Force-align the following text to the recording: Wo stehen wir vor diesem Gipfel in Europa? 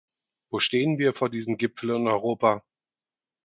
Wo 0.49 0.59
stehen 0.59 0.97
wir 0.97 1.13
vor 1.13 1.29
diesem 1.29 1.57
Gipfel 1.59 1.91
in 1.91 2.07
Europa? 2.07 2.63